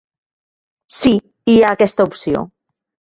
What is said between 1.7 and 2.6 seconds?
aquesta opció.